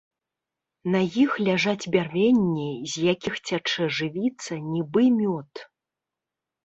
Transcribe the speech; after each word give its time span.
На 0.93 1.01
іх 1.23 1.31
ляжаць 1.47 1.89
бярвенні, 1.97 2.67
з 2.93 3.05
якіх 3.13 3.35
цячэ 3.47 3.83
жывіца, 3.99 4.53
нібы 4.75 5.03
мёд. 5.23 5.51